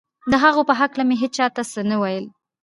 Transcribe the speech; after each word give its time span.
د 0.31 0.33
هغو 0.43 0.61
په 0.69 0.73
هکله 0.79 1.03
مې 1.09 1.15
هېچا 1.21 1.45
ته 1.55 1.61
څه 1.71 1.81
نه 1.89 1.95
ویل 2.01 2.25